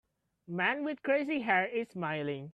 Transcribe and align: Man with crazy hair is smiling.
Man 0.47 0.83
with 0.83 1.03
crazy 1.03 1.41
hair 1.41 1.67
is 1.67 1.89
smiling. 1.89 2.49